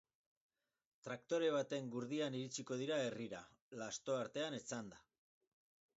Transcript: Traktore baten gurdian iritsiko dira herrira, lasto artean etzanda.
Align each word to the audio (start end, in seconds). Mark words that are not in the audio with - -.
Traktore 1.07 1.51
baten 1.57 1.91
gurdian 1.95 2.39
iritsiko 2.39 2.79
dira 2.81 2.99
herrira, 3.09 3.45
lasto 3.83 4.17
artean 4.25 4.61
etzanda. 4.63 5.03